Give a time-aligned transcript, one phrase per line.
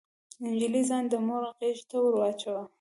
[0.43, 2.63] نجلۍ ځان د مور غيږې ته ور واچاوه.